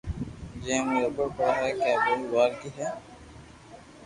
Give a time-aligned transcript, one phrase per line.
[0.63, 2.87] جي مون زبر پڙي ھي آ ٻولي لوھارڪي ھي